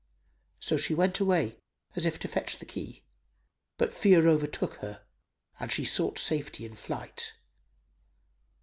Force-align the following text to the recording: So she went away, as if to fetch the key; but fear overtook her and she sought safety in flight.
So 0.59 0.77
she 0.77 0.95
went 0.95 1.19
away, 1.19 1.59
as 1.95 2.07
if 2.07 2.17
to 2.21 2.27
fetch 2.27 2.57
the 2.57 2.65
key; 2.65 3.03
but 3.77 3.93
fear 3.93 4.27
overtook 4.27 4.77
her 4.77 5.03
and 5.59 5.71
she 5.71 5.85
sought 5.85 6.17
safety 6.17 6.65
in 6.65 6.73
flight. 6.73 7.33